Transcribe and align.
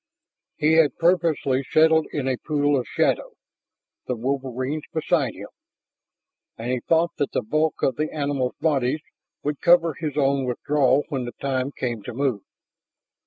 He 0.57 0.71
had 0.77 0.97
purposely 0.97 1.63
settled 1.63 2.07
in 2.11 2.27
a 2.27 2.35
pool 2.35 2.75
of 2.75 2.87
shadow, 2.87 3.33
the 4.07 4.15
wolverines 4.15 4.85
beside 4.91 5.35
him. 5.35 5.49
And 6.57 6.71
he 6.71 6.79
thought 6.79 7.11
that 7.17 7.33
the 7.33 7.43
bulk 7.43 7.83
of 7.83 7.97
the 7.97 8.11
animal's 8.11 8.55
bodies 8.59 9.01
would 9.43 9.61
cover 9.61 9.93
his 9.93 10.17
own 10.17 10.45
withdrawal 10.45 11.03
when 11.09 11.25
the 11.25 11.33
time 11.33 11.71
came 11.71 12.01
to 12.01 12.15
move. 12.15 12.41